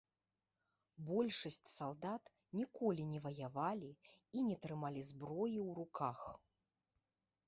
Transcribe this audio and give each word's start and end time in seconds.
Большасць 1.09 1.67
салдат 1.73 2.23
ніколі 2.59 3.05
не 3.09 3.19
ваявалі 3.25 3.89
і 4.39 4.43
не 4.47 4.55
трымалі 4.63 5.01
зброі 5.11 5.57
ў 5.67 5.69
руках. 5.81 6.19